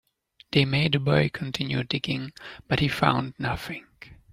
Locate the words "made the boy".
0.65-1.29